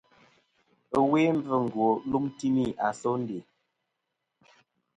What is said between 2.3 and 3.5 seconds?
timi a sondè.